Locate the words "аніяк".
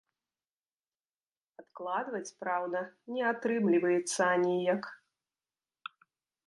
4.35-4.83